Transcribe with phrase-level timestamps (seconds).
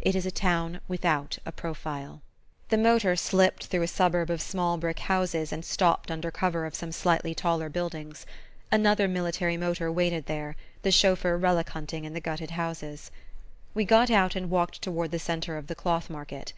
[0.00, 2.20] It is a town without a profile.
[2.68, 6.74] The motor slipped through a suburb of small brick houses and stopped under cover of
[6.74, 8.26] some slightly taller buildings.
[8.72, 13.12] Another military motor waited there, the chauffeur relic hunting in the gutted houses.
[13.72, 16.54] We got out and walked toward the centre of the Cloth Market.